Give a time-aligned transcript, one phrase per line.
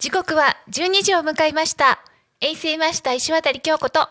[0.00, 2.00] 時刻は12時を迎えました。
[2.40, 4.08] 衛星マスター石渡京子と。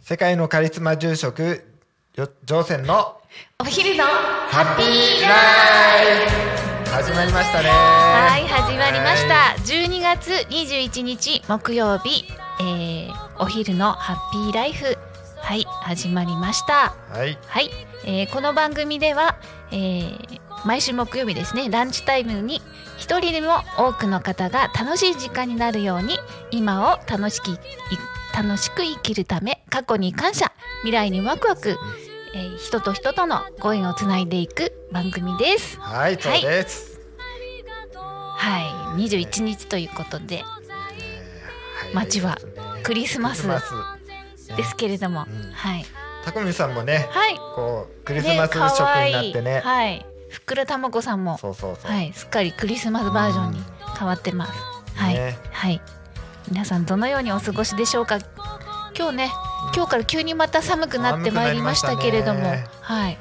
[0.00, 1.66] 世界のカリスマ住職
[2.14, 3.20] よ乗船の
[3.58, 7.68] お昼のハッピーライフ始まりましたね。
[7.68, 9.56] はい始まりました。
[9.64, 12.24] 12月21日木曜日、
[12.60, 12.93] えー、
[13.38, 14.96] お昼のハッピーライフ。
[15.38, 16.94] はい始まりました。
[17.10, 17.38] はい。
[17.46, 17.70] はい、
[18.04, 19.36] えーこの番組では、
[19.70, 22.62] えー毎週木曜日ですねランチタイムに
[22.96, 26.18] 一人でも多くの方が楽しい時間になるように
[26.50, 27.58] 今を楽しきい
[28.34, 31.76] 楽しく生きるため過去に感謝未来にワクワク、
[32.34, 35.78] えー人と人とのご縁をつないでいく番組です。
[35.80, 36.98] はいそうです、
[38.36, 39.02] はい。
[39.02, 42.38] 21日ということではい街は
[42.84, 43.48] クリスマス
[44.56, 45.52] ですけれども、うん。
[45.52, 45.84] はい。
[46.24, 47.36] タコミさんもねはい。
[47.36, 49.60] こうクリスマス食になってね。
[49.60, 50.06] はい。
[50.28, 53.58] ふっくらたまごさんもそうそうそう、はい、すっかりクリスマスバージョンに
[53.98, 54.52] 変わってます。
[54.94, 55.38] はい、ね。
[55.50, 55.80] はい。
[56.48, 58.18] 皆さんどのようにお過ごしでしょうか？
[58.96, 59.32] 今日ね、
[59.74, 63.18] 今日から急にまた寒くなってまいりましたけれども、はい、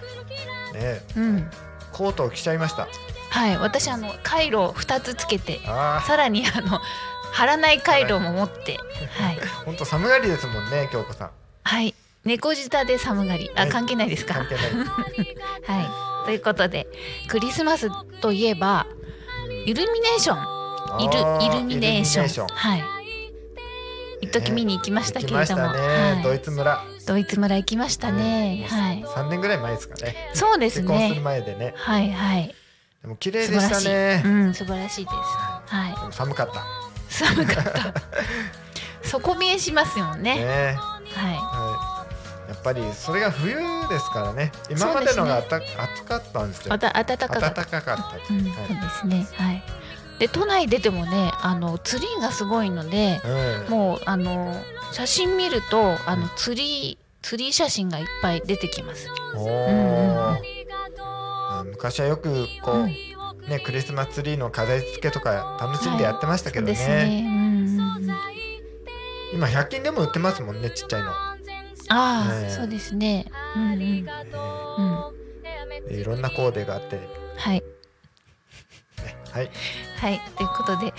[0.73, 1.01] ね。
[1.15, 1.49] うん、
[1.93, 2.87] コートを着ちゃいました。
[3.29, 6.79] はい、私あのカイロを二つつけて、あさらにあの
[7.33, 8.77] 貼らないカイロも持って、
[9.17, 11.31] はい、あ 本当寒がりですもんね京子さん。
[11.63, 14.35] はい、猫舌で寒がり、あね関係ないですか？
[14.35, 14.65] 関係ない。
[15.81, 16.87] はい、ということで
[17.27, 17.89] クリスマス
[18.21, 18.85] といえば
[19.65, 20.53] イルミネーション。
[20.99, 22.47] イルイルミネーション。
[22.47, 22.83] はい。
[24.21, 25.73] 一時見に行きましたけれども、
[26.23, 26.81] ドイツ村。
[27.05, 28.65] ドイツ村行きましたね。
[28.69, 29.03] はい。
[29.03, 30.29] 3年ぐらい前ですかね。
[30.33, 31.73] そうです結婚するね前でね。
[31.75, 32.55] はいはい。
[33.01, 34.21] でも綺麗素でしたね。
[34.23, 35.15] うん素晴らしいです。
[35.75, 35.91] はい。
[35.91, 36.63] でも寒かった
[37.23, 37.93] 寒かった。
[39.07, 40.35] 底見えしますよね。
[40.35, 40.75] ね。
[40.75, 41.31] はは
[42.47, 43.55] い、やっぱりそれが冬
[43.87, 44.51] ですからね。
[44.69, 46.65] 今までのがあた、暑かったんですよ。
[46.67, 47.65] いまた暖かか暖った。
[47.65, 47.97] かかっ
[48.27, 49.27] た、うん、そうはいですね。
[49.33, 49.63] はい。
[50.19, 53.19] で都内出てもねあのツリーがすごいので
[53.67, 53.71] うん。
[53.71, 54.55] もうあの
[54.91, 59.09] 写真見るとあのツリーツリー写真がいっぱい出てきます。
[59.35, 60.33] おうん
[61.61, 63.12] う昔はよくこう、うん
[63.47, 68.17] ねクリスマスツリーの飾り付けとか楽しんでやってましたけどね,、そうですねうんうんうん
[69.33, 71.35] 今100均でも売ってますもんねちっちゃいの、あ
[71.89, 73.25] あ、ねえそうですね。
[73.55, 73.79] うんうん。
[73.79, 73.83] うん。
[75.89, 77.63] えーいろんなコーデがあって、ねはい。
[79.31, 79.51] はい
[79.97, 80.21] はい。
[80.37, 80.93] ということで、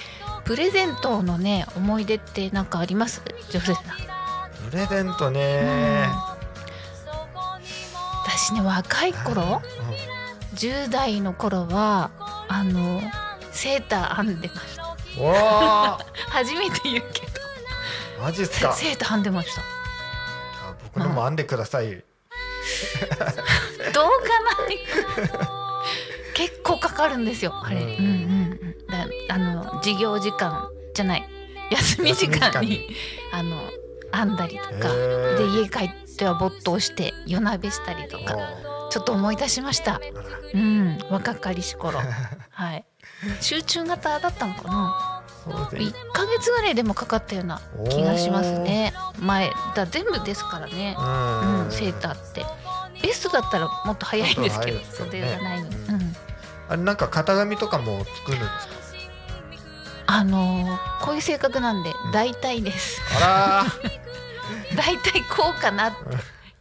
[0.44, 3.22] プレゼントのね、思い出ってなんかあります？
[3.50, 3.84] ジョセフさん。
[4.71, 6.09] プレゼントね、
[8.26, 9.62] 私ね、若い頃、
[10.56, 12.11] 10代の頃は、
[12.55, 13.01] あの、
[13.51, 14.97] セーター編んでました。
[15.19, 15.35] うん、お
[15.99, 15.99] ー
[16.29, 17.23] 初めて言うけ
[18.21, 19.61] マジっすど、かセーター編んでました。
[19.61, 22.03] あ僕のも編んでください、 どう
[23.93, 24.03] か
[25.43, 25.49] な？
[26.35, 27.77] 結構かかるんですよ、あれ。
[27.77, 28.87] ううんんうんうん。
[28.87, 31.29] だあの、授業時間じゃない、
[31.71, 32.89] 休み時間に
[33.33, 33.61] あの、
[34.13, 34.89] 編んだりとか。
[35.37, 38.37] で家帰っては没頭して夜なべしたりとか。
[38.37, 38.64] お
[38.94, 40.00] ちょっと思い出しました。
[40.55, 40.99] うん。
[41.10, 41.99] 若かりし頃。
[42.53, 42.84] はい。
[43.41, 45.22] 集中型だったのかな？
[45.44, 45.99] そうですね。
[45.99, 47.60] 1ヶ月ぐらいでもかかったような
[47.91, 48.94] 気がしますね。
[49.19, 50.94] 前だ全部ですからね。
[50.97, 51.65] うん。
[51.65, 52.47] うんセーターって。
[53.03, 54.84] ベストだったらもっと早いんですけどね。
[54.93, 56.16] 袖がないうんうん、
[56.69, 58.75] あれなんか型紙とかも作るんですか？
[60.06, 63.00] あのーこういう性格なんで大体です。
[63.21, 63.66] あ
[64.76, 65.93] 大体こうかなっ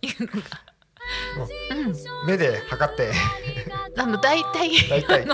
[0.02, 0.48] ていうのが
[2.26, 3.12] 目で測って。
[3.98, 5.28] あの大体大体。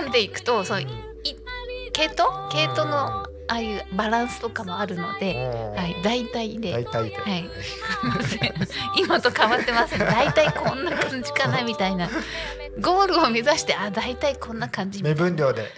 [0.00, 0.86] 編んでいくとそうい
[1.92, 7.50] 毛糸毛糸のああいうバランスとかもあるので、ははい、大体で、大体で、はい。
[8.96, 9.98] 今と変わってません。
[9.98, 12.08] 大体こんな感じかなみたいな。
[12.80, 15.70] ゴールを目指してあ大体こんな感じ目分量で、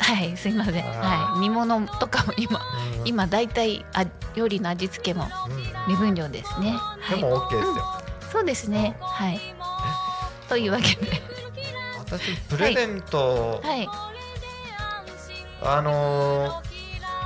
[0.00, 2.60] はいすいません、はい、煮物とかも今
[2.98, 3.06] うん。
[3.06, 4.04] 今大体あ
[4.34, 5.92] 料理の味付けもうん。
[5.92, 7.99] 目分量ですね、はい、でも OK ですよ、
[8.30, 8.96] そうですね。
[9.00, 9.40] はい。
[10.48, 11.20] というわけで。
[11.98, 13.88] 私プレゼント、はい。
[15.62, 16.70] あのー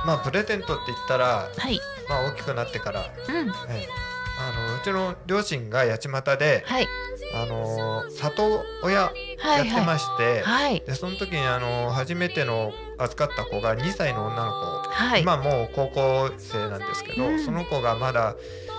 [0.05, 1.79] まあプレゼントって言ったら、はい。
[2.07, 3.47] まあ、大きくなってから、うん。
[3.47, 3.87] ええ。
[4.37, 6.87] あのうちの両親が八街で、はい。
[7.33, 10.81] あのー里親やはいってまして、はい。
[10.85, 15.21] でその時にあの初めての預かった子が2歳の女の子、はい。
[15.23, 17.43] 今もう高校生なんですけど、うん。
[17.43, 18.74] その子がまだき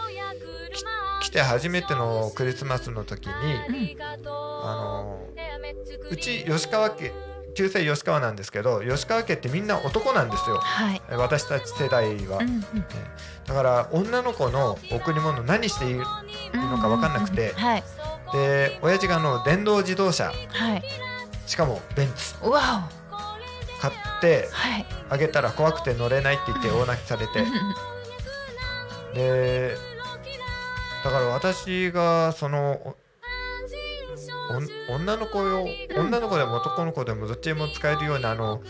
[1.26, 5.20] 来て初めてのクリスマスの時に、うんあの
[6.08, 7.12] うち吉川家
[7.55, 10.58] 旧姓吉川なんですけど吉川家ってみんな男なんですよ。
[10.58, 11.02] はい。
[11.11, 12.62] え私たち世代は、うんうん。
[13.46, 17.84] だから女の子の贈り物何していいのか分かんなくてはい。
[18.32, 20.32] で親父があの電動自動車。
[20.49, 20.82] はい。
[21.46, 22.34] しかもベンツ。
[23.81, 24.49] 買って
[25.08, 27.44] あげたら怖くて乗れないって言って大泣きされて。
[29.14, 29.95] で
[31.06, 32.97] だから私がその
[34.91, 35.64] 女の子用
[35.97, 38.61] 女の子でも男の子でもどっちでも使えるようなあの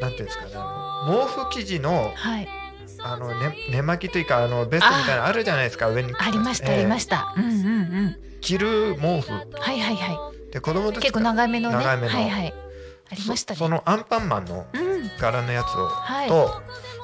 [0.00, 2.48] なんていうんですかねあの毛布生地のはい。
[3.06, 6.14] あの、ね、寝巻きというかあのベストみたいなのあるじゃないですか上に。
[6.16, 7.34] ありましたありました。
[7.36, 7.52] うんうんう
[8.06, 8.16] ん。
[8.40, 9.30] 着る毛布。
[9.30, 11.76] はいはいはで子供たちい結構長めのね。
[11.76, 12.08] 長めの。
[12.08, 12.54] はいはい。
[13.10, 13.58] ありましたね。
[13.58, 15.10] そそのアンパンマンのうん。
[15.20, 16.28] 柄のやつを、はい。
[16.28, 16.62] と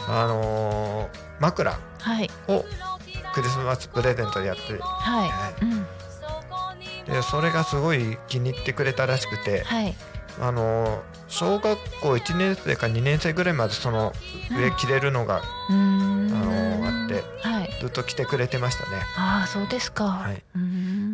[0.08, 2.31] あのー枕はい。
[2.49, 2.64] を
[3.35, 5.27] クリスマスプレゼントでやっては
[5.61, 5.65] い。
[5.65, 5.87] うん。
[7.12, 9.94] でそれがすごい気に入ってくれたらしくて、はい。
[10.41, 14.12] あのー小学校1年生か2年生ぐらいまでその
[14.50, 16.32] 上着れるのがうーん。
[16.32, 17.71] あのーあってはい。
[17.81, 18.97] ずっと着てくれてましたね。
[19.17, 20.05] ああそうですか。
[20.06, 20.43] はい、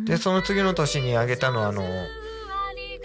[0.05, 1.83] でその次の年にあげたのはあの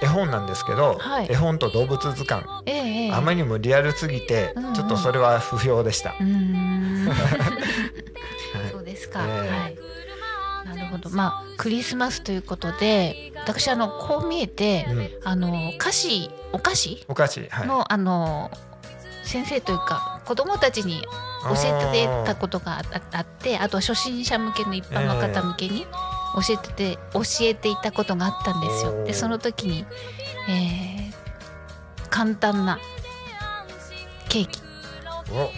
[0.01, 1.29] 絵本なんですけど、はい。
[1.31, 3.13] 絵本と動物図鑑、ええええ。
[3.13, 4.75] あまりにもリアルすぎて、うんうん。
[4.75, 6.15] ちょっとそれは不評でした。
[9.13, 9.51] か、ええ。
[9.51, 9.79] はい。
[10.77, 11.11] なるほど。
[11.11, 17.05] まあクリスマスということで私あのこう見えて、うん、あの菓子お菓子？
[17.09, 18.51] お菓子、はい、の、あの
[19.25, 21.03] 先生というか子供たちに
[21.45, 22.83] 教えてたことが
[23.13, 25.87] あってあと初心者向けの一般の方向けに
[26.35, 29.05] 教えてて、教えていたことがあったんですよ。
[29.05, 29.85] でその時に、
[30.49, 31.13] えー
[32.11, 32.79] 簡単な
[34.29, 34.61] ケーキ、
[35.33, 35.39] お。
[35.39, 35.53] はい、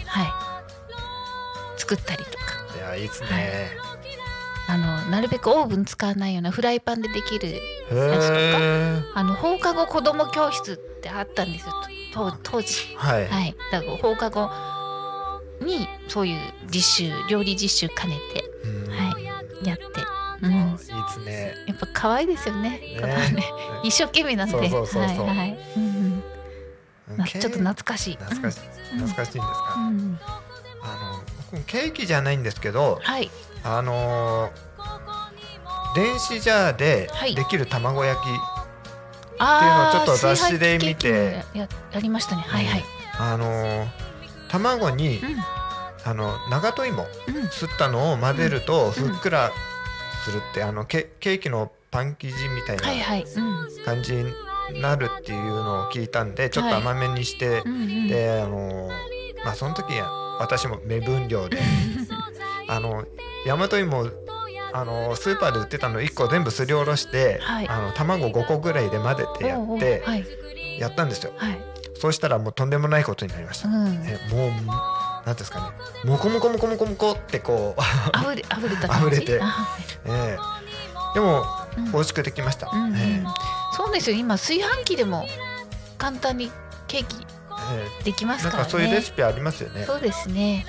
[1.77, 2.34] 作ったりと
[2.89, 3.71] やいいですね。
[4.67, 7.59] あのなるべくオーブン使わないようなフライパンでできるへ
[7.91, 9.01] え。
[9.13, 11.73] あの放課後子ども教室ってあったんですよ。
[12.13, 12.95] と当時。
[12.95, 13.27] はい。
[13.27, 14.49] はい、だから放課後
[15.61, 18.89] にそういう実習料理実習兼ねて、うん。
[18.89, 19.83] はい、やって、
[20.41, 21.53] うん、いいですね。
[21.67, 22.69] やっぱ可愛いですよね。
[22.71, 22.99] ね。
[23.83, 25.27] 一生懸命なんで、そうそうそうそう。
[25.27, 26.23] はいはい、うん
[27.27, 28.15] ちょっと懐かしい。
[28.15, 28.61] 懐かしい。
[28.93, 29.75] うん懐かしいんですか？
[29.77, 30.19] うん、
[31.63, 33.29] ケーキじゃないんですけど、はい、
[33.63, 34.65] あのー
[35.95, 42.41] 電子ジャーではいできる卵焼き、っていうのをちょっと雑誌で見て炊飯器ケーキもややりましたね。
[42.45, 42.83] はいはい。
[43.17, 43.87] あのー
[44.49, 45.21] 卵にう
[46.05, 47.05] あの長門芋ん
[47.37, 49.51] うんすったのを混ぜるとうんふっくら
[50.23, 53.23] するって、あのケケーキのパン生地みたいなはいはい。
[53.23, 54.33] うん感じに
[54.81, 58.07] なるっていうのを聞いたんでちょっと甘めにして、うんうん。
[58.07, 59.93] であのーまあその時
[60.39, 61.59] 私も目分量で。
[62.67, 63.05] あの
[63.45, 64.09] 大和芋
[64.73, 67.69] あのスーパーで売ってたの1個全部すりおろして、はい。
[67.69, 70.25] あの卵5個ぐらいで混ぜてやってはい。
[70.79, 71.31] やったんですよ。
[71.37, 71.63] はい。
[71.95, 74.03] そうしたらもうとんでもないことになりました、うん。
[74.05, 74.59] えもうなん
[75.23, 75.65] ていうんですかね。
[76.03, 79.17] モコモコモコモコモコってこう、あふれ溢れた感じ。
[79.17, 79.39] 溢れて。
[79.41, 81.15] あええ。
[81.15, 81.45] でも
[81.77, 81.91] うん。
[81.91, 82.95] 美味しくできました、うんうん。
[82.97, 83.23] ええ。
[83.77, 84.17] そうですよ。
[84.17, 85.25] 今炊飯器でも
[85.97, 86.51] 簡単に
[86.87, 87.44] ケーキえ
[88.03, 88.63] できますからね。
[88.65, 89.85] かそういうレシピありますよね。
[89.85, 90.65] そうですね。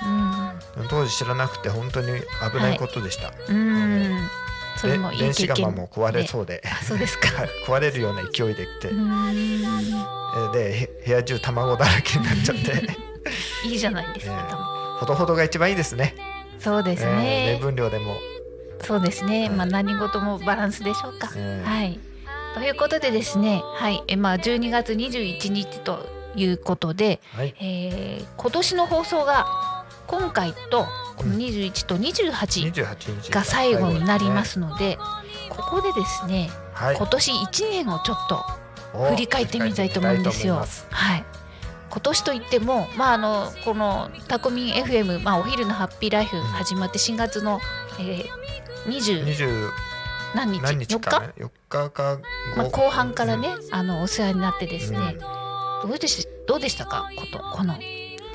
[0.89, 2.07] 当時知らなくて本当に
[2.51, 4.29] 危ないことでした、うんうん。
[4.77, 7.29] それもいいで電子釜も壊れそうで、あそうですか。
[7.29, 7.49] はい。
[7.65, 8.89] 壊れるような勢いで来て、
[10.53, 13.07] でへ部屋中卵だらけになっちゃって。
[13.67, 14.35] いいじゃないですええ。
[14.51, 16.15] か、ほどほどが一番いいですね。
[16.59, 18.15] そうですえー分量でも、
[18.81, 19.49] そうですね、はい。
[19.49, 21.99] まあ何事もバランスでしょうか、えーはい。
[22.53, 23.61] ということでですね。
[23.75, 24.03] はい。
[24.07, 27.55] えまあ12月21日ということで、はい。
[27.59, 30.85] えー今年の放送が今回と
[31.17, 33.31] この21と28 28日。
[33.31, 34.97] が最後になりま、すので、
[35.49, 38.45] ここでですね、はい、今年1年をちょっと
[38.93, 40.55] お振り返ってみたいと思うんですよ。
[40.55, 40.57] い。
[40.93, 41.25] はい。
[41.89, 47.59] 今年といっても、まああのこのタコミン FM、まあお昼のハッピーライフ始まって4月の、
[47.99, 49.69] えー、20 20
[50.35, 51.89] 何日何日？4日、かな4日？
[51.89, 52.19] か
[52.55, 55.46] まあ5後半からね、あのお世話になってですね、うん
[55.83, 57.09] どうでしどうでしたか？
[57.15, 57.75] ことこの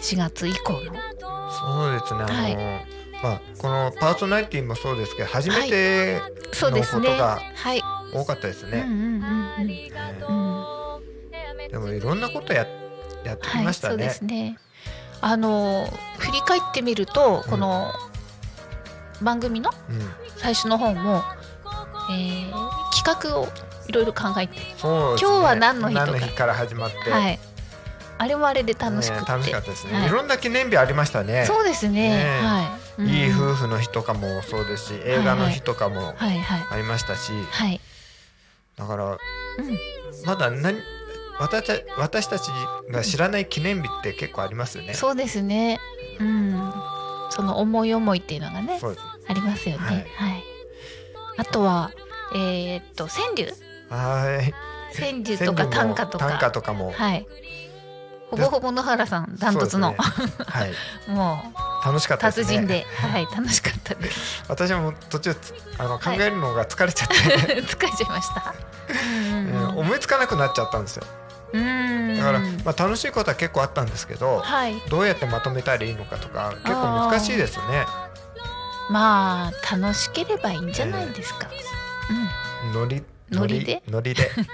[0.01, 0.81] 4月以降の。
[1.51, 2.23] そうですね。
[2.23, 2.57] あの、はい。
[3.23, 6.21] まあこのパーソナリティもそうですけど初めて。
[6.55, 7.83] のことがはい。
[8.15, 8.85] 多かったですね、
[11.71, 12.67] でもいろんなことや
[13.25, 14.59] やってきはい、ましたそうでね、すね。
[15.23, 15.87] あの
[16.19, 17.51] 振り返ってみると、うん。
[17.51, 17.91] この
[19.23, 20.11] 番組のうん。
[20.37, 21.23] 最初の方も、
[22.11, 22.53] えー
[23.05, 23.49] 企画を
[23.89, 24.67] いろいろ考えて、ね。
[24.83, 26.07] 今日は何の日とか。
[26.07, 27.39] 何の日から始まって、はい、
[28.19, 30.07] あれもあれで楽しくね楽しかったですね、はい。
[30.07, 31.45] い、ろんな記念日ありましたね。
[31.47, 32.11] そうですね。
[32.11, 33.09] ねはい、うん。
[33.09, 37.81] いい夫婦の日とかもそうですし映画の日とかもありましたし、はい。
[38.77, 39.19] だからうん。
[40.25, 40.79] まだ何
[41.41, 42.51] 私た私たち
[42.91, 44.95] が知らない記念日って結構ありますよね。
[44.95, 45.81] そうですね。
[46.21, 46.73] うん。
[47.31, 48.79] その思い思いっていうのがね。
[49.27, 49.85] ありますよね。
[49.85, 49.97] はい。
[49.97, 50.45] はい、
[51.39, 51.91] あとは
[52.35, 53.53] えーっと川柳
[53.93, 54.55] はい。
[54.99, 56.27] 川柳とか短歌とか。
[56.27, 56.93] 短歌とかも。
[56.93, 57.27] はい。
[58.31, 59.97] ほぼほぼ野原さんダントツの、ね。
[59.99, 60.73] はい。
[61.11, 61.53] も
[61.85, 62.45] 楽しかっうたですね。
[62.45, 64.43] 達人で、 はい楽しかったです。
[64.49, 67.15] 私も途中つあの考えるのが疲れちゃって、
[67.63, 68.55] 疲れちゃいました。
[68.89, 71.05] うんえー思いつかなくなっちゃったんですよ。
[71.53, 74.81] うんだから、まあ楽しいことは結構あったんですけど、はい。
[74.89, 77.85] どうやってまとめたらいいのかとか結構難しいですよね。
[78.89, 81.49] まあ楽しければいいんじゃないですか、
[82.73, 83.65] ノリノリ？
[83.65, 84.31] でノリで。
[84.37, 84.47] う ん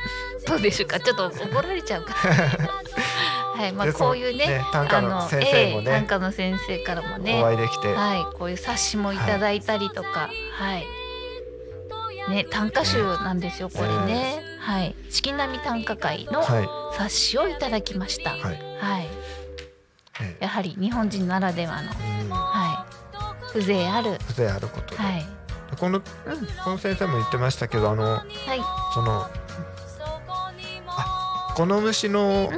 [0.47, 1.01] どうでしょうか？
[1.01, 2.15] ちょっと怒られちゃうか
[3.57, 10.87] はいまあでこういうねね短歌の先生もねええ短歌の先生からもねお会いできて、はい、こういう冊子もいただいたりとか、はい。
[12.31, 14.43] ね、短歌集なんですよ、これね。
[14.61, 18.37] はい、四季並み短歌会のは冊子をいただきました。
[18.37, 18.49] いは。
[18.49, 19.09] はいい。
[20.21, 22.85] えやはり日本人ならではの、うんは
[23.49, 23.53] い。
[23.53, 24.19] 風情ある。
[24.29, 25.27] 風情あることで、はい。
[25.71, 26.03] でこのうん、
[26.65, 28.25] この先生も言ってましたけどあのはい。
[28.95, 29.27] その
[30.87, 32.51] あこの虫の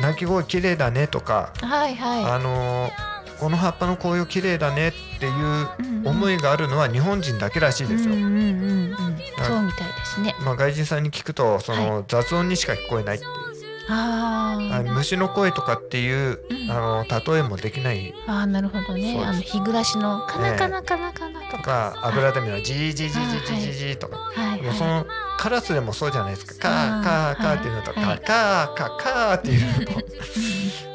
[0.00, 2.90] 鳴き声綺麗だねとか、はい、はあの
[3.38, 5.68] この葉っぱの紅葉綺麗だねっていう
[6.04, 7.88] 思いがあるのは日本人だけらしいい。
[7.88, 8.14] ですよ。
[8.14, 8.94] うん、うん、うん、うん。
[9.42, 10.34] そうみたいですね。
[10.44, 13.30] まあ、外人さんに聞くとその雑音にしか聞こえないっていう、
[13.88, 14.82] あ。
[14.94, 19.18] 虫の声とかっていううんあの例えもできないああ、なるほどね。
[19.24, 21.70] あのヒグラシのかなかなかなかなととか。
[21.70, 25.06] かアブラゼミのジージージージージージーとか、はい、はもうその
[25.38, 30.06] カラスでもそうじゃないですかカーカーカーっていうのとはいかカーカーカーっていうのと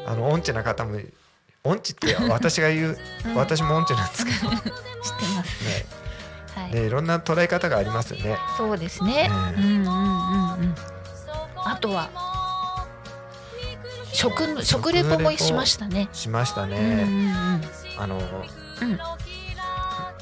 [0.10, 0.98] あの音痴な方も
[1.64, 4.36] 音痴って私が言ううん私も音痴なんですけど。
[4.38, 4.64] 知って
[5.36, 5.86] ます。
[6.58, 6.70] はい。
[6.70, 8.36] でいろんな捉え方がありますよね。
[8.56, 9.28] そうですね。
[9.28, 10.74] ねうんうんうんうん。
[11.64, 12.10] あとは
[14.12, 16.08] 食食レポもしましたね。
[16.12, 17.02] しましたうんうんね。
[17.96, 18.02] うん。
[18.02, 18.98] あのうん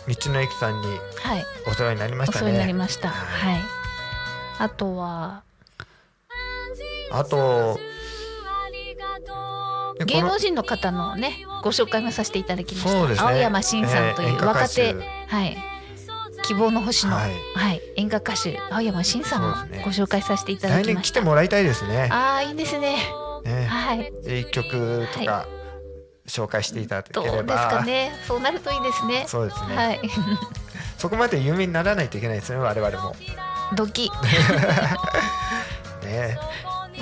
[0.09, 0.87] 道の駅さんに
[1.23, 1.45] はい。
[1.67, 2.79] お世話になりましたお世話になりね。
[2.79, 3.09] ました。
[3.09, 3.61] はい。
[4.59, 5.43] あとは？
[7.11, 7.79] あと
[10.07, 12.91] 芸能人の方のねご紹介もさせていただきました。
[12.91, 14.95] そうですね青山新さんという若手、手
[15.29, 15.57] はい。
[16.43, 21.13] 希望の星の、ははいい、演歌歌手青山新さんをご紹介させていただきました。
[21.15, 22.09] 来てもらいたいですね。
[22.11, 22.99] ああいいですね。
[23.45, 24.13] ねはい。
[24.23, 25.47] で一曲とか
[26.27, 28.13] 紹介していただけどうですれば、かね。
[28.27, 29.25] そうなるといいですね。
[29.27, 30.01] そうですね、はい。
[30.99, 33.15] そこまで有名にならないといけないですね我々も。
[33.77, 34.11] ドキ。
[36.03, 36.39] ね、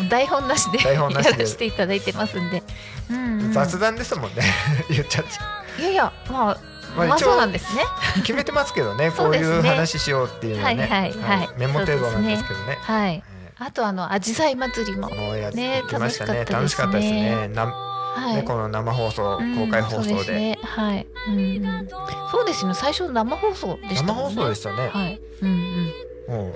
[0.08, 1.32] 台本なしで台本なしで。
[1.32, 2.62] やらせていただいてますんで、
[3.10, 3.52] うんうん。
[3.52, 4.42] 雑談ですもんね。
[4.90, 5.82] 言っちゃって。
[5.82, 6.58] いやいやまあ
[6.96, 7.82] まあまあそうなんですね。
[8.16, 9.10] 決めてますけどね。
[9.16, 11.38] こそういう話しようっていうのはねはいはい。
[11.40, 11.48] はい。
[11.56, 12.78] メモ程度なんですけどね。
[12.80, 13.22] はい。
[13.26, 15.08] えあとあの紫陽花祭りも。
[15.08, 15.82] ねね。
[15.82, 17.48] 楽楽しかったたしかっでねですすね。
[17.48, 18.36] なはい。
[18.36, 20.58] ねこの生放送うん公開放そう送で,、すね。
[20.62, 21.34] はい、うん。
[21.34, 21.38] う
[21.82, 21.88] ん、
[22.30, 22.74] そうですね。
[22.74, 24.12] 最初生放送でしたね。
[24.12, 25.20] 放送でしたね、はい。
[25.42, 25.92] うん
[26.28, 26.46] もうん。
[26.46, 26.52] う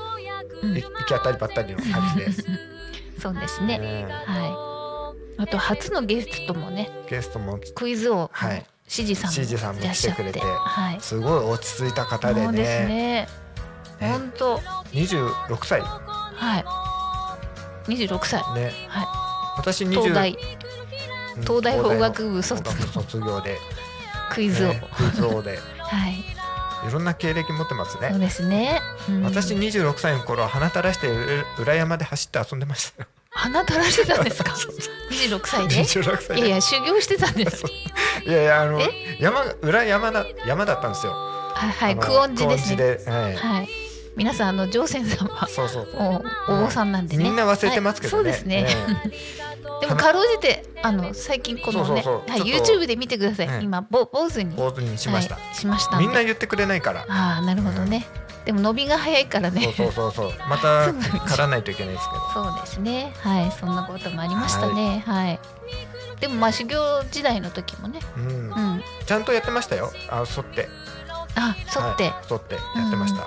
[0.62, 0.76] うん。
[0.76, 2.32] い行き当たりばったりの感じで、
[3.20, 3.78] そうですね。
[3.78, 4.06] ね。
[4.26, 4.72] は
[5.38, 5.42] い。
[5.42, 8.64] あと初のゲストもねゲストもクイズ王はい。
[8.88, 10.98] しじさんもしじさんも来てくれてはい。
[11.00, 12.86] すごい落ち着いた方でそうですね。
[12.86, 13.28] ね。
[14.00, 14.56] ね本当。
[14.92, 15.80] 26歳。
[15.80, 16.64] はい。
[17.92, 18.42] 26歳。
[18.54, 18.72] ね。
[18.88, 20.30] は私い20東大。
[20.32, 20.65] うん
[21.42, 23.58] 東大法学部東卒卒業で、
[24.30, 25.58] クイズ王、ねクイズ王で。
[25.78, 26.24] はい。
[26.86, 28.10] いろんな経歴持ってますね。
[28.10, 29.22] そうですね、うん。
[29.24, 33.08] 私26歳の頃は鼻垂らしてう裏山で走って遊んでましたよ。
[33.30, 34.52] 鼻垂らしてたんですか？
[35.10, 36.38] 26歳で？26歳で。
[36.38, 37.64] いやいや修行してたんです。
[38.26, 39.16] いやいやあのえ？
[39.20, 41.12] 山が裏山だ山だったんですよ。
[41.12, 42.74] はいはい久遠寺です
[43.06, 43.12] ね。
[43.12, 43.36] はい。
[43.36, 43.68] はい。
[44.16, 45.88] 皆さんあの上仙さんはそうそう。
[45.94, 47.24] おお坊さんなんでね。
[47.24, 48.30] みんな忘れてますけどね。
[48.30, 48.66] はいそうですね、
[49.88, 52.30] でも鼻かろうじてあの最近このねそうそうそう。
[52.30, 53.62] はい YouTube で見てください、うん。
[53.62, 57.06] 今ぼ坊主に坊主にしました、はい、しましたみんな言ってくれないから。
[57.08, 58.06] ああなるほどね、
[58.44, 59.72] でも伸びが早いからね。
[59.76, 60.48] そうそうそうそう。
[60.48, 60.92] また
[61.26, 62.48] 刈らないといけないですけど。
[62.48, 63.12] そうですね。
[63.20, 65.02] はいそんなこともありましたね。
[65.06, 65.40] はい、
[66.20, 66.78] でもまあ修行
[67.10, 68.00] 時代の時もね。
[68.16, 68.24] うん。
[68.24, 68.30] う
[68.76, 68.84] ん。
[69.04, 69.92] ちゃんとやってましたよ。
[70.08, 70.68] あ沿って。
[71.38, 73.26] あ沿って、はい沿ってやってました、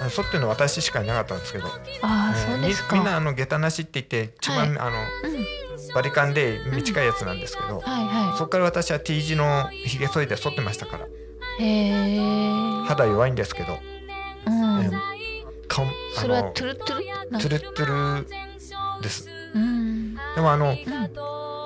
[0.00, 1.70] あ沿っての私しかいなかったんですけど、あ
[2.02, 2.94] あえーそうですか。
[2.94, 5.46] みみんなあの下駄なしって言って一番、あのうん。
[5.94, 11.06] バリカンで短いやつなんですけど、はいはそこから私は T 字のひげ剃りで剃ってましたから。
[12.86, 13.78] 肌弱いんですけど、
[14.46, 14.90] うん、え
[15.66, 17.30] 顔あそれはのトゥルトゥル？
[17.30, 18.28] なトゥルットゥル
[19.02, 19.28] です。
[19.54, 20.14] うん。
[20.14, 20.76] でもあのうん。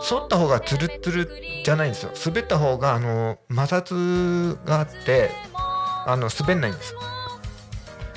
[0.03, 1.31] 剃った方がトゥルットゥル
[1.65, 2.13] じゃないんですよ。
[2.27, 5.31] 滑った方があの摩擦があって
[6.07, 6.95] あの滑んないんです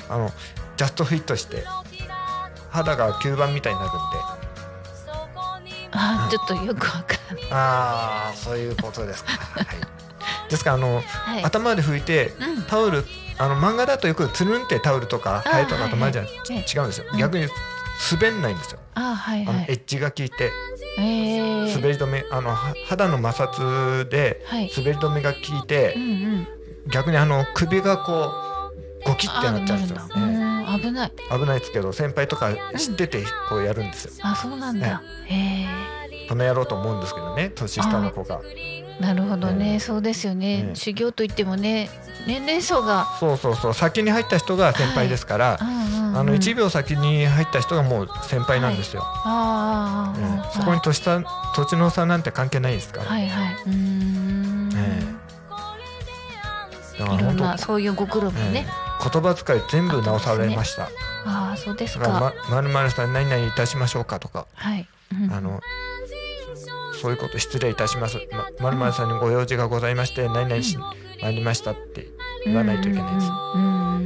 [0.08, 0.30] あの
[0.76, 1.64] ジャストフィットして
[2.70, 3.98] 肌が吸盤みたいになるんで
[5.90, 7.44] はいちょっとよくわからない。
[7.50, 9.32] ああそういうことですか。
[9.32, 9.66] はい。
[10.50, 11.44] ですからあの、はい。
[11.44, 12.62] 頭で拭いてうん。
[12.64, 13.04] タオル
[13.38, 17.04] あの漫画だとよくつるんってタオルとかハエとかとまじゃん、はいはい違うんですよ。
[17.12, 17.48] うん逆に
[18.12, 18.78] 滑んないんですよ。
[18.94, 19.54] あはいはい。
[19.54, 20.52] あのエッジが効いて
[20.98, 21.74] えー。
[21.74, 24.70] 滑り止めあのは肌の摩擦ではい。
[24.76, 26.48] 滑り止めが効いてうんうん。
[26.88, 28.45] 逆にあの首がこう
[29.06, 30.00] ゴキってなっちゃうんですよ。
[30.14, 30.72] あなるんだ。
[30.72, 30.80] うん。
[30.80, 31.12] 危ない。
[31.16, 34.12] ええ危ないですけど先輩とか知っててこうやるんですよ。
[34.22, 35.02] あそうなんだ。
[35.26, 35.66] へえ。
[36.28, 38.40] この野郎と思うんですけどね年下の子が。
[39.00, 39.78] なるほどね、ええ。
[39.80, 40.74] そうですよね、ええ。
[40.74, 41.90] 修行といってもね
[42.26, 43.74] 年齢層が、そうそうそう。
[43.74, 46.18] 先に入った人が先輩ですから、うんうんうん。
[46.18, 49.02] あの1秒先に入った人がもう先輩なんですよ。
[49.04, 50.44] あーあーあー。
[50.46, 50.52] ええ。
[50.54, 51.22] そこに年差
[51.54, 53.10] 土地の差なんて関係ないですから。
[53.10, 53.54] はいはい。
[53.66, 55.02] うーん、え
[56.98, 60.90] だからいろんなそういうご苦労もえね、え言葉遣い全部直されました。
[61.24, 65.60] ああそうですだかままるまるさん何々いたしましょうかとか、はい、うんあの
[67.00, 68.18] そういうこと失礼いたします。
[68.30, 70.78] ままるまるさんにご用事がございまして何々し
[71.20, 72.08] 参りましたって
[72.44, 73.26] 言わないといけないです。
[73.26, 74.00] は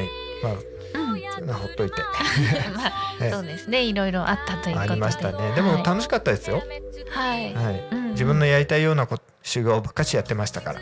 [0.00, 0.08] い。
[0.42, 0.62] まあはい、
[0.94, 1.96] うんそんなほっといて
[2.74, 5.52] まあ ええそうですねいろいろあったということでありましたね。
[5.54, 6.62] でも楽しかったですよ。
[7.10, 7.84] はい、はいはい。
[7.92, 10.80] うん自分のやりたいようなこ修行ばっかしやってましたから。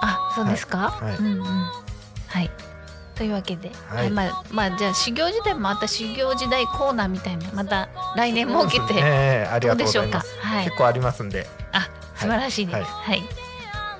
[0.00, 1.04] あそうですか、はい。
[1.04, 1.16] はい。
[1.18, 1.44] うんうん。
[1.44, 2.50] はい。
[3.14, 3.98] というわけで、はい。
[3.98, 10.22] はいまあまあじゃあ修行時代もまた修行時代コーナーみたいなまた来年設けて、どうでしょうか？
[10.40, 10.64] はい。
[10.64, 11.46] 結構ありますんで。
[11.72, 12.78] あ素晴らしいです。
[12.78, 13.18] ははい。
[13.18, 13.22] い、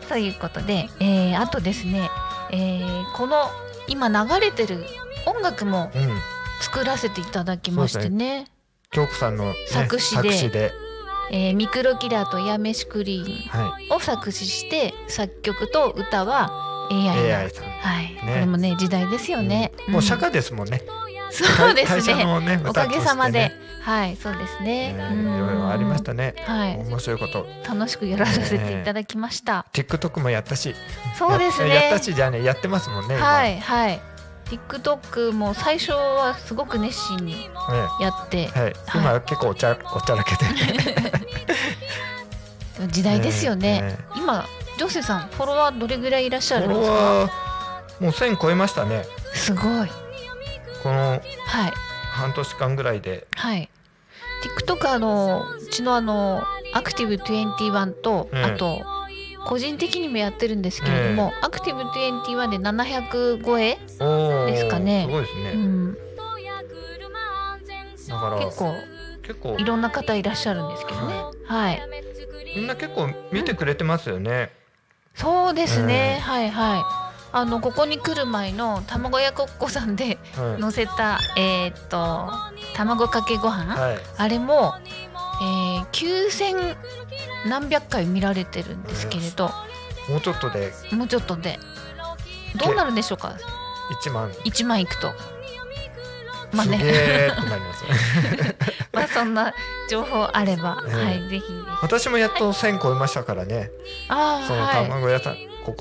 [0.09, 2.11] ということで、えーあとですね、
[2.51, 3.51] えーこの
[3.89, 4.85] 今流れてる
[5.27, 6.19] 音楽もうん。
[6.63, 8.47] 作らせていただきましてね。
[8.91, 10.73] 京子さんの、ね、作詞で、
[11.31, 17.29] えーミクロキラーとヤメシクリーはンを作詞して作曲と歌は AI い。
[17.31, 17.65] が AI さん。
[17.65, 19.73] はい、これもね時代ですよね。
[19.89, 20.83] うんもう釈ん迦ですもんね。
[21.31, 22.25] そうですね。
[22.67, 23.51] おかげさまで、
[23.83, 24.91] はいそうですね。
[24.95, 26.35] いろいろありましたね。
[26.47, 27.47] はい面白いこと。
[27.69, 29.67] 楽しくやらさせていただきました。
[29.73, 30.75] TikTok もやったし。
[31.19, 31.69] そうですね。
[31.71, 33.17] ややったしじゃあね、やってますもんね。
[33.17, 34.01] 今はいはい。
[34.47, 37.51] TikTok も最初はすごく熱心にね
[38.01, 38.73] やってはい。
[38.95, 40.45] 今は結構おちゃおちゃらけて。
[42.89, 43.81] 時代ですよね。
[43.83, 44.45] ね今
[44.79, 47.31] ジョセさんフォロワーどれぐらいいらっしゃるんですか？
[48.01, 49.05] もう1000超えましたね。
[49.33, 49.91] すごい
[50.83, 51.21] この
[52.13, 53.27] 半年間ぐらいで。
[53.37, 53.71] はい。
[54.67, 58.85] TikTok あのうちのあのアクティブ21と、うんあと
[59.47, 63.77] 個人的にもやってるんですけれども、アクティブ21で700超え。
[63.77, 65.51] ですかねすごいですね。
[65.53, 65.95] うん、
[68.09, 68.75] だから結構
[69.23, 71.15] 結構いろんな方いらっしゃるんですけどね。
[71.45, 71.83] はい。
[72.57, 74.51] みんな結構見てくれてますよね。
[75.15, 80.63] そうですね、うんはいはいあのここに来る前の卵屋こっこさんではい。
[80.63, 82.31] 載せたえーっと
[82.75, 83.99] 卵かけご飯、はい。
[84.17, 84.96] あれも、えー、
[85.93, 86.77] 9000
[87.47, 89.51] 何百回見られてるんですけれど、
[90.09, 90.73] もうちょっとで。
[90.93, 91.59] もうちょっとで。
[92.57, 93.37] どうなるんでしょうか
[94.05, 94.31] ？1万。
[94.31, 95.13] 1万いくと。
[96.53, 96.79] まあね。
[98.93, 99.53] まあそんな
[99.91, 101.45] 情報あれば、うんはいぜひ
[101.83, 103.71] 私もやっと1000超えましたからね。
[104.09, 104.37] そのあ
[104.73, 104.87] あはい。
[104.87, 105.37] 卵屋さん、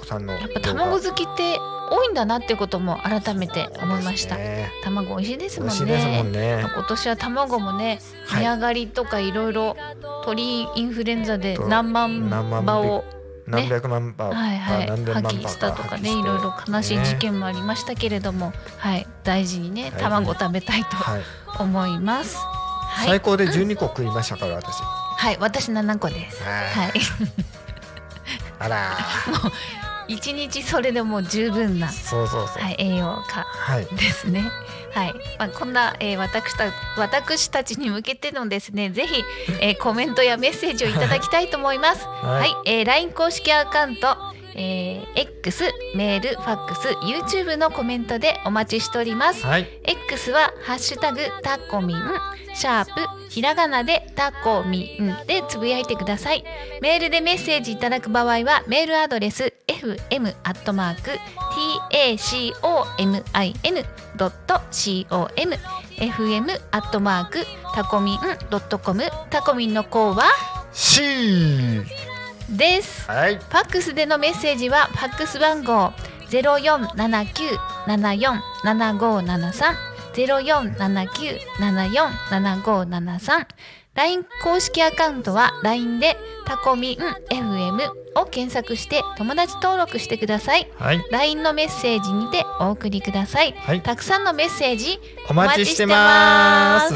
[0.05, 0.33] さんの。
[0.33, 6.65] やっぱ卵好きって多いんだなってことも改めて思いました、ね卵美味しいですもんねね。
[6.73, 9.75] 今年は卵もねはい値上がりとかいろいろ
[10.23, 13.03] 鳥インフルエンザでと何万羽を
[13.47, 21.21] 何百万羽、はいはい何千万羽破棄したとかねいろいろ悲しい事件もありましたけれども、はい大事にねはい卵を食べたいとはい。
[21.59, 22.37] 思います。
[22.37, 24.81] はい、最高で12個食いましたから私。
[24.81, 26.43] はい、私7個です。
[26.43, 26.49] は。
[26.49, 27.01] はいい、
[28.59, 29.51] あらー。
[30.07, 32.63] 一日それでもう十分な、そうそうそう。
[32.63, 33.85] はい、栄養価はい。
[33.85, 34.51] ですね。
[34.93, 39.23] はい、まあ、こんな、えー、私た私たちに向けてのですねぜひ、
[39.59, 42.05] えー、コメントやメッセージをいただきたいと思います。
[42.05, 44.15] ははい、えー、LINE 公式アカウント、
[44.55, 45.65] えー、X
[45.95, 49.45] メールファックス YouTube のコメントでお待ちしております。
[49.45, 49.67] はい。
[49.83, 51.97] X はハッシュタグタコミン
[52.55, 52.91] シャープ
[53.29, 56.43] ひらがなでタコミンでつぶやいてください
[56.81, 61.11] メールでメッセージいただく場合はメールアドレス fm アットマーク
[63.51, 63.85] tacomin
[64.17, 65.53] ドット com
[65.97, 67.39] fm アットマーク
[67.71, 67.99] タコ
[69.53, 70.25] ミンの項は
[70.71, 71.83] ？C。
[72.49, 73.35] ですはい。
[73.35, 75.91] ファックスでのメッセージはファックス番号
[76.29, 76.41] ゼ
[80.15, 83.47] ロ四七九七四七五七三ゼロ四七九七四七五七三
[83.95, 86.97] LINE 公式アカウントは LINE でタコミン
[87.29, 91.03] FM を検索して友達登録してくださいはい。
[91.11, 93.81] LINE のメッセージにてお送りくださいはい。
[93.81, 94.99] たくさんのメッセージ
[95.29, 96.93] お待ちしてます。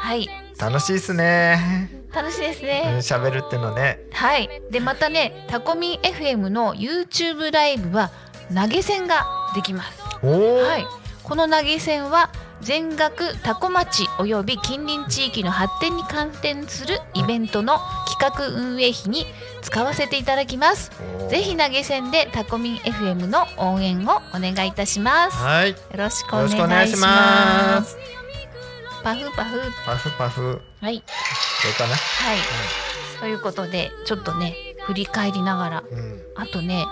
[0.00, 0.26] はい
[0.58, 2.82] 楽しいですね楽しいですうんね。
[3.00, 4.48] 喋るってのねはい。
[4.70, 8.10] でまたねタコミン FM の YouTube ライブは
[8.54, 10.02] 投げ銭ができます。
[10.22, 10.86] はい。
[11.22, 12.30] この投げ銭は
[12.64, 19.26] 全額タコ町および近隣地域の発展に関連するイベントの企画運営費に
[19.60, 20.90] 使わせていただきます。
[21.28, 25.36] ぜひ投げ銭でタコミン FM の応援をお願いいたします。
[25.36, 27.06] はいよろしくお願願いしま
[27.80, 27.98] ます。
[29.02, 29.60] パフパフ。
[29.84, 31.00] パフパフはい。
[31.00, 31.04] こ
[31.66, 32.38] れかなはい。
[33.20, 34.54] ということでちょっとね
[34.86, 36.86] 振り返りながらうんあとね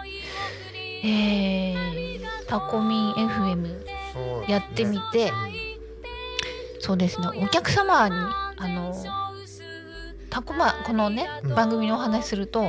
[1.04, 5.32] えー、タコミン FM そうやってみて
[6.82, 7.28] そうですね。
[7.36, 8.92] お客様にあの
[10.28, 11.54] タコマこのね、うん。
[11.54, 12.62] 番組のお話すると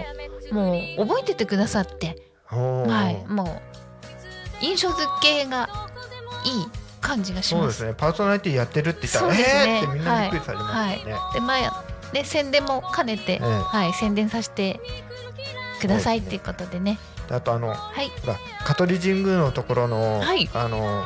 [0.51, 3.43] もう覚えててくださって、はい、も
[4.61, 5.67] う印象付けが
[6.45, 6.67] いい
[7.01, 7.67] 感じがしそうま。
[7.67, 7.95] ですすね。
[7.97, 9.43] パーソナリティやってるって言ったらね。
[9.47, 11.69] えーってみんなびっくりされますよね、で前
[12.13, 13.41] で宣伝も兼ねて、ええ。
[13.41, 13.93] はい。
[13.93, 14.79] 宣伝させて
[15.81, 16.99] くださいっていうことでね。
[17.27, 18.11] であとあのはい。
[18.21, 20.47] ほら香取神宮のところの、はい。
[20.53, 21.03] あの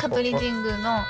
[0.00, 1.04] 香取神宮の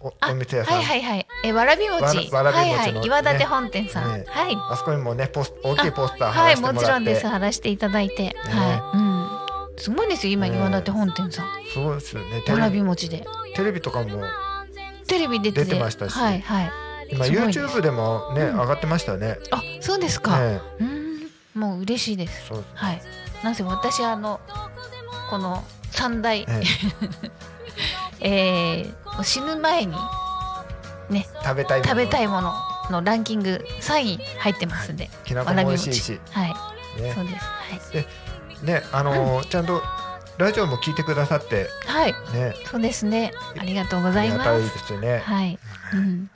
[0.00, 1.26] お店屋さん、はいはいはい。
[1.44, 2.30] えわらび餅。
[2.32, 3.06] わらび餅のはいはい。
[3.06, 4.24] 岩立本店さん、ね。
[4.28, 7.26] はいあそこにもねポス大きいポスター貼はいもちろんです。
[7.26, 8.98] 貼らせていただいて、はい。
[8.98, 9.78] うん。
[9.78, 11.46] すごいですよ今、ね岩立本店さん。
[11.72, 12.42] すごいですよね。
[12.42, 13.24] テわらび餅で。
[13.56, 14.22] テレビとかも
[15.08, 16.12] テレビ出て出てましたし。
[16.12, 16.70] はいはい。
[17.10, 18.56] 今 YouTube でもね、うん。
[18.58, 19.38] 上がってましたね。
[19.50, 20.60] あそうですか、ね。
[20.80, 21.60] うん。
[21.60, 22.52] もう嬉しいです。
[22.74, 23.02] はい。
[23.42, 24.40] なんせ私あの
[25.30, 26.62] この三大ね
[27.22, 27.30] え
[28.20, 29.94] ー死ぬ前に
[31.42, 31.90] 食べたいもの。
[31.90, 32.52] 食べたいもの
[32.90, 36.20] のランキング3位入ってますんで、きなこも美味しいし。
[36.30, 37.02] はい。
[37.02, 37.12] ね。
[37.14, 37.96] そうです。
[37.96, 38.02] は
[38.62, 38.66] い。
[38.66, 39.82] ねあのーちゃんと
[40.38, 42.12] ラジオも聞いてくださってはい。
[42.32, 42.54] ね。
[42.70, 43.32] そうですね。
[43.58, 45.18] ありがとうございまありがたいですね。
[45.18, 45.58] はい、
[45.92, 46.30] うん、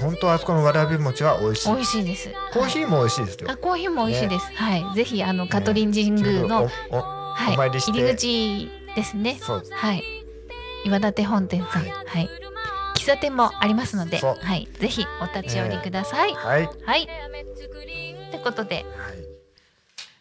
[0.00, 1.68] 本当あそこのわらび餅は美味しい。
[1.68, 2.30] 美味しいです。
[2.52, 3.50] コーヒーも美味しいですよ。
[3.50, 4.94] あコーヒーも美味しいです、はい。
[4.94, 7.56] ぜひあのカトリン神宮の、はい。
[7.56, 9.38] 入り口ですね。
[9.40, 9.60] そう。
[9.60, 10.17] ですはい
[10.84, 11.90] 岩立本店さんはい。
[12.06, 12.28] はい
[12.96, 14.68] 喫茶店もありますのではい。
[14.78, 17.02] ぜひお立ち寄りください、はい、はい、はい。
[17.04, 17.06] っ
[18.32, 18.84] てことで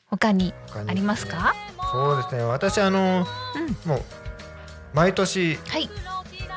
[0.10, 1.54] 他に他にありますか？
[1.91, 2.43] そうですね。
[2.43, 3.28] 私あのー
[3.86, 3.89] うん。
[3.89, 4.02] もう
[4.93, 5.89] 毎年はい。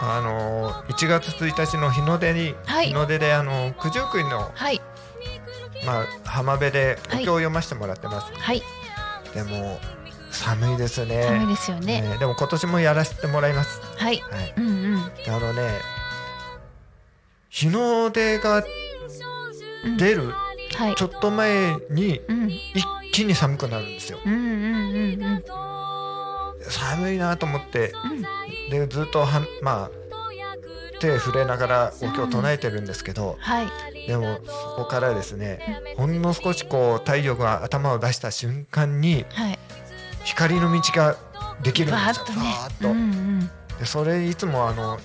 [0.01, 2.89] あのー1月1日の日の出に、はい。
[2.89, 4.81] 日の出であの九十九里のはい。
[5.87, 7.25] まあ浜辺でおはい。
[7.25, 8.63] 経を読ませてもらってます、はい。
[9.35, 9.81] でも
[10.31, 11.23] 寒いですね。
[11.25, 12.03] 寒いですよね。
[12.03, 13.81] ねでも今年もやらせてもらいます。
[13.97, 14.19] はい。
[14.19, 14.55] はい。
[14.57, 14.99] うんうん。
[14.99, 15.63] あのね
[17.49, 18.65] 日の出が
[19.85, 19.97] うん。
[19.97, 20.33] 出る
[20.77, 20.95] はい。
[20.95, 22.51] ちょっと前にうん。
[22.51, 24.19] 一気に寒くなるんですよ。
[24.25, 25.45] うんうんうんうん。
[26.63, 28.71] 寒いなと思ってうん。
[28.71, 29.91] でずっとはまあ
[31.01, 33.67] 手触れながらお経を唱えてるんですけど、はい。
[34.07, 35.61] でもそこからですね
[35.97, 39.59] ほんの少しこう太陽が頭を出した瞬間にはい
[40.25, 41.17] 光の道が
[41.63, 42.25] できるんですよ。
[42.37, 43.49] バーッ
[43.81, 44.99] とそれいつもあの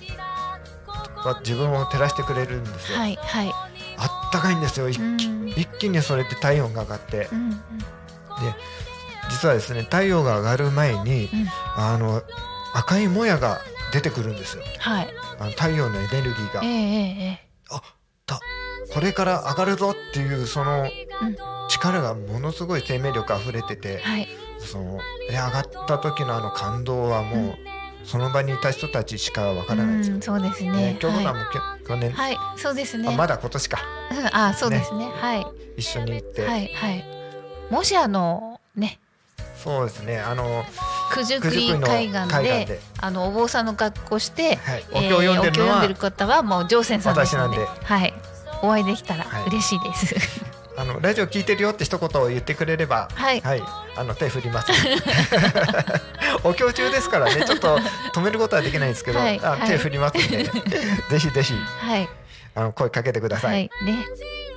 [1.24, 3.52] わ自分を照らしてくれるんですよ、はいはい。
[3.96, 4.88] あったかいんですよ。
[4.88, 5.48] 一気,、うん。
[5.48, 7.28] 一気にそれで体温が上がって。
[7.32, 7.60] うんうん。
[9.30, 11.48] 実はですね太陽が上がる前にうん。
[11.76, 12.22] あの
[12.74, 13.60] 赤いもやが
[13.92, 14.62] 出てくるんですよ。
[14.78, 15.08] はい。
[15.38, 16.60] あの太陽のエネルギーが。
[16.62, 17.46] ええええ
[18.26, 18.40] た
[18.92, 21.36] これから上がるぞっていうそのうん。
[21.68, 27.54] 力がものすごい生命力あふれててはいそので上がった時のあの感動はもう、
[28.04, 30.70] その場にいた人たちしかわからないですようん、そうですね。
[30.70, 30.98] ね。
[31.00, 31.34] 今日も
[31.82, 33.08] き去年、い、はい、そうですね。
[33.08, 33.78] あまだ今年か。
[34.10, 35.06] うん、あ、そうですね。
[35.06, 37.04] はい、一緒に行って、はい、はい。
[37.70, 38.98] もしあのね、
[39.56, 40.20] そうですね。
[40.20, 40.64] あの、
[41.12, 42.64] 九十九里里海岸の海岸で。
[42.66, 48.14] で、あのお坊さんの格好して、はい、えーお経を読んでるのは、お経を読んでる方はもう常仙さんですので、私なんはい、
[48.62, 49.46] お会いできたらはい。
[49.48, 50.14] 嬉しいです。
[50.78, 53.62] あのラジオ聞いてるよって一言を言ってくれれば、はい、はい、
[53.96, 54.68] あの手振ります。
[56.44, 57.78] お経中ですからね、ちょっと
[58.14, 60.44] 止めることはできないんですけど、あはいはい手振りますんで、
[61.10, 62.08] ぜひぜひはい、
[62.54, 63.48] あの声かけてくださ。
[63.48, 64.04] はいい、ね、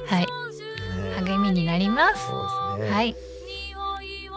[0.08, 0.28] はい、ね
[1.26, 2.28] 励みになります。
[2.28, 2.96] そうですね。
[2.96, 3.16] はい、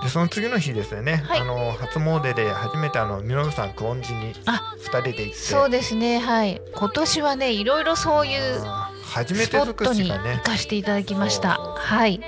[0.03, 6.19] でその次の日ですよね、はいあの初詣で初めてあの室伏さん久遠寺にあ二人で行って、そうですね。
[6.21, 8.65] はい、今年はね、いろいろそういう
[9.05, 10.43] 初めスポッて尽くトにしがね行。
[10.43, 11.59] かせていただきました。
[11.59, 12.21] はい、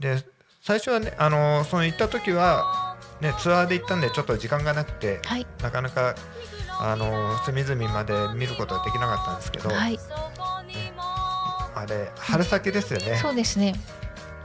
[0.00, 0.24] で
[0.62, 6.14] 最初はねあのその行った時はねツアーで行ったんでちょっと時間がなくてはい、なかなか
[6.80, 9.98] あの隅々まで見ることができなかったんですけど、はい、
[11.74, 13.16] あれ春先ですよね。
[13.16, 13.74] そうですね。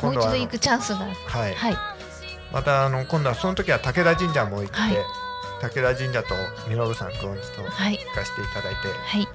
[0.02, 1.06] もう一度行くチャンスが、は
[1.48, 1.76] い、はい、
[2.52, 4.98] またあの今度はその時は武田神社も行って、はい。
[5.62, 6.36] 武田神社と
[6.68, 7.98] 稔さん久遠寺とはい。
[7.98, 9.22] 行かせていただいて、いはい。
[9.22, 9.28] や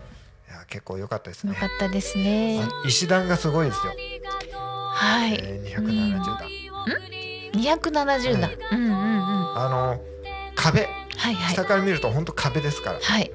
[0.69, 1.55] 結構良かったですね。
[1.55, 2.63] よかったですね。
[2.63, 3.95] あ石段がすごいですよ、
[5.01, 5.35] はい。
[5.43, 5.85] えー、
[7.53, 8.59] 270段、270段、はい。
[8.73, 8.95] うんうんうん。
[8.95, 10.01] はあの
[10.55, 10.83] 壁。
[10.83, 10.87] い
[11.17, 11.37] はい。
[11.55, 12.99] 下から見ると本当壁ですから。
[13.01, 13.31] はい。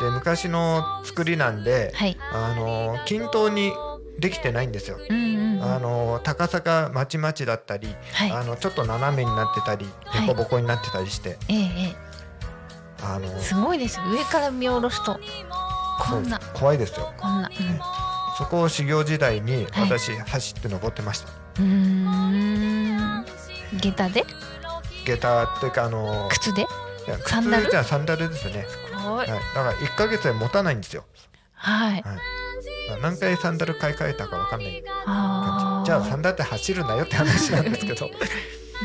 [0.00, 2.16] で昔の作りなんで、はい。
[2.32, 3.72] あの均等に
[4.18, 5.62] できてないんですよ、うんうんうん。
[5.62, 8.30] あの高さがまちまちだったり、はい。
[8.32, 10.26] あのちょっと斜めになってたりはい。
[10.26, 11.58] 凸凹になってたりして、ええ
[11.90, 11.96] え
[13.04, 13.98] あのえすごいです。
[13.98, 15.18] よ上から見下ろすと
[16.00, 16.38] こんな。
[16.54, 17.12] 怖いですよ。
[17.18, 17.50] こんな
[18.38, 19.90] そこを修行時代にはい。
[19.90, 21.28] 私走って登ってました、
[21.60, 23.24] うん。
[23.74, 24.24] 下駄で？
[25.04, 26.62] 下駄っていうかあの靴で？
[26.62, 26.64] い
[27.08, 27.64] やサンダル？
[27.64, 29.16] 靴じゃサンダルですね、すごい。
[29.18, 31.04] はい、だから1ヶ月で持たないんですよ。
[31.54, 32.04] はい。
[33.00, 34.82] 何回サンダル買い替えたかわかんない。
[35.06, 35.86] あー。
[35.86, 38.10] じゃあサンダルって走るなよって話なんですけど、 う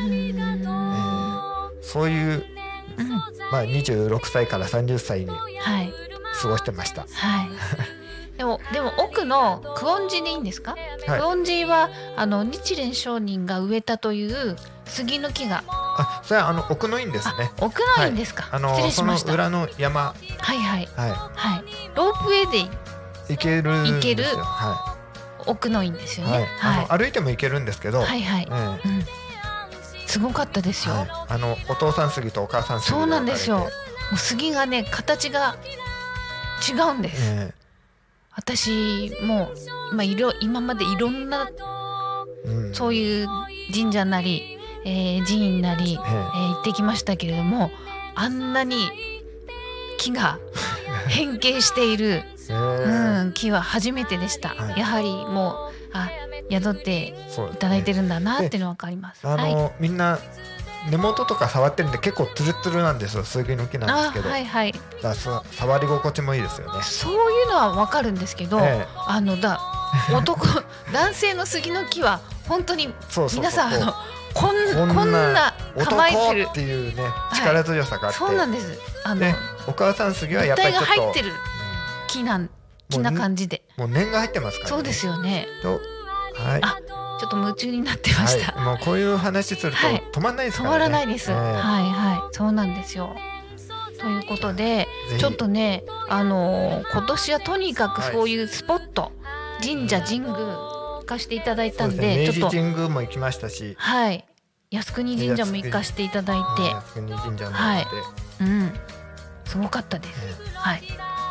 [0.10, 1.82] ーん。
[1.82, 2.46] そういう、
[2.98, 3.10] うん。
[3.52, 5.94] まあ、26歳から30歳にはい。
[6.42, 7.02] 過ごしてました。
[7.02, 7.08] は
[7.44, 7.50] い。
[8.38, 10.72] でもでも奥の久遠寺でいいんですか？
[10.72, 18.48] はい久遠寺はあの日蓮上人が植えたという杉の木があそれはあの奥の院ですねあ奥の院ですか？
[18.52, 19.30] あの失礼しそのました。
[19.30, 20.02] はい裏の山
[20.40, 20.88] はいは
[21.36, 21.64] はい。
[21.96, 22.70] ロープウェイでい
[23.30, 24.96] 行ける行けるは
[25.46, 26.48] 奥の院ですよい、はいね。
[26.60, 28.48] はい歩いても行けるんですけど、はいはい。
[28.50, 29.06] ええうん。
[30.06, 30.96] すごかったですよ。
[30.96, 33.58] はい、あのお父さん杉とお母さん杉そうなんですよ。
[33.60, 33.68] も
[34.14, 35.58] う杉がね形が
[36.70, 37.22] 違うんです。
[37.24, 37.54] え
[38.38, 39.52] 私も
[39.92, 41.50] うまあいろ今までいろんな
[42.46, 42.74] えうん。
[42.74, 43.28] そういう
[43.74, 45.98] 神社なり、えー寺院なり、ええ。
[45.98, 47.72] ー行ってきましたけれども
[48.16, 48.90] あんなに
[49.98, 50.40] 木が
[51.10, 52.54] 変形している、ええ。
[52.54, 54.80] うん、木は初めてでした、はい。
[54.80, 56.10] やはりもうあ
[56.50, 57.16] 宿って
[57.54, 59.28] いただいてるんだなっていうのは分かります。
[59.28, 60.20] あの、はい、みんな
[60.90, 64.72] 根元とか触ってるんで結構ツルツルなんですよ杉の木なんですあけど、はいはい。
[64.72, 66.82] だからさ触り心地もいいですよね。
[66.84, 68.88] そういうのは分かるんですけど、ええ。
[69.08, 69.60] あのだ
[70.14, 70.48] 男
[70.94, 72.94] 男性の杉の木は本当に
[73.34, 73.94] 皆さんあの
[74.34, 76.42] こんこんな構えてる。
[76.44, 77.04] 男っていうね
[77.36, 78.80] 力強さがあって、そうなんです。
[79.04, 79.36] あので
[79.68, 81.34] お母さん杉はやっぱりちょっとが入ってる
[82.08, 82.50] 木なん
[82.90, 83.62] 木な感じで。
[83.62, 85.48] うんもう念が入ってますから、ね、そうですよね。
[85.62, 85.80] と
[86.44, 86.62] はい。
[86.64, 86.78] あ
[87.20, 90.04] ちょっと夢中になってました、はい、もうこういう話するとはい。
[90.12, 91.38] 止まんないです止からね、まらないです、ええ。
[91.38, 92.36] はいはい。
[92.36, 93.16] そうなんですよ。
[94.00, 98.14] ということでちょっとねあのー今年はとにかくはい。
[98.14, 99.12] そういうスポット、
[99.64, 103.76] 神社神宮行かしていただいたんでね、明治ちょっと神宮も行きましたし。
[103.78, 104.26] はい。
[104.70, 106.44] 靖国神社も行かしていただいて。
[106.96, 107.88] 靖国神社もはい。
[108.42, 108.74] うん。
[109.46, 110.12] すごかったです。
[110.56, 110.84] はい。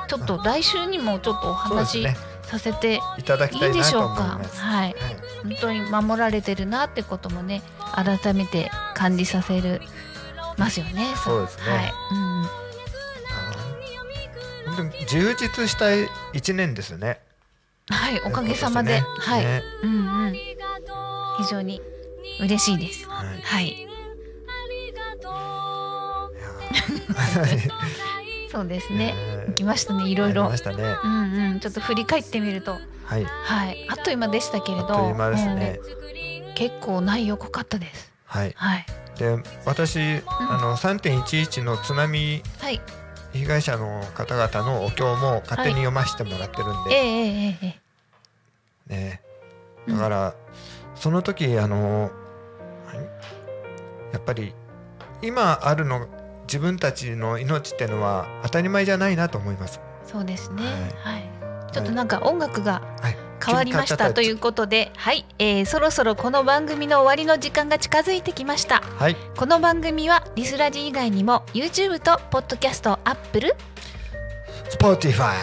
[0.08, 2.06] ちょっと来週にもちょっとお話
[2.42, 4.60] させていただきいいでたいなとしょうか思います。
[4.60, 4.82] はい。
[4.82, 4.94] はい
[5.48, 7.62] 本当に守られてるなってこともね
[7.94, 9.80] 改めて感じさせる
[10.56, 11.14] ますよね。
[11.22, 11.92] そうですねはい。
[12.12, 12.66] うん
[14.66, 15.86] 本当に充実した
[16.32, 17.20] 一年ですね。
[17.88, 20.32] はい、おかげさまで、今年はい、ねうんうん。
[20.32, 21.80] 非常に
[22.40, 23.08] 嬉しいです。
[23.08, 23.88] はいはい、
[28.50, 29.14] そうですね。
[29.16, 30.56] え行きましたね、いろいろやりま。
[30.56, 30.82] したね。
[30.82, 33.24] うんうん、ちょっと振り返ってみると、はい。
[33.24, 34.88] はい、あっという間でしたけれど。
[34.88, 35.80] あっという間ですね。
[36.00, 36.06] うん
[36.56, 38.10] 結構内容濃かったです。
[38.24, 38.52] はい。
[38.56, 38.86] はい。
[39.18, 42.80] で、私、あの3.11の津波はい。
[43.32, 47.80] 被害者の方々のお経も勝手に読ませてもらってるんで、えええええ
[48.88, 49.20] えね。
[49.86, 50.34] うんだから、
[50.94, 52.96] その時あのはい
[54.12, 54.54] やっぱり
[55.20, 56.08] 今あるの
[56.44, 59.80] 自分たちの命ってのは当たり前じゃないなと思います。
[60.06, 60.62] そうですね。
[61.02, 61.35] ははい。
[61.72, 63.16] ちょっとなんか音楽がはい。
[63.44, 68.80] 変わりましたということで、はい、えーそろそろこの番組の終わりの時間が近づいてきました。
[68.80, 69.16] はい。
[69.36, 73.54] この番組はリスラジ以外にも YouTube と Podcast、Apple、
[74.70, 75.34] Spotify。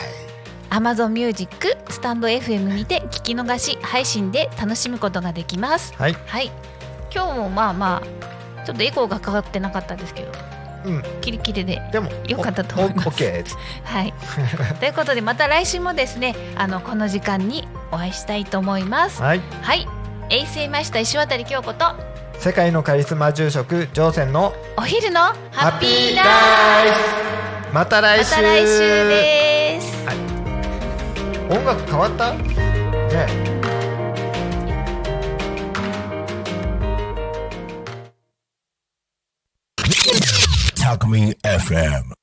[0.70, 5.94] Amazon Music、スタンド FM にて聞き逃し配信で楽しむことができます。
[5.94, 6.14] はい。
[6.26, 6.52] はい。
[7.14, 10.34] 今日もまあまあちょっとエコーがかかってなかったですけど、うん。
[11.22, 11.82] キリキリで。
[11.92, 13.24] でもよかったと思います。
[13.84, 14.14] はい。
[14.80, 19.22] ということでまた来週もですね、あのこの時間にお会いしたいと思います。
[19.22, 19.42] はい。
[19.62, 19.88] はい。
[20.30, 21.86] 衛星マイスター石渡京子と
[22.40, 25.20] 世界のカリスマ住職ジョーセンのお昼の
[25.52, 26.24] ハッピーラ
[26.86, 26.98] イフ
[27.70, 29.94] フまた来週また来週です。
[31.50, 32.34] 音楽変わった？
[32.34, 33.53] ね
[40.94, 42.23] Alchemy FM.